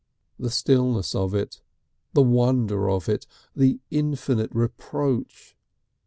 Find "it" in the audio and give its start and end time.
1.35-1.61, 3.07-3.27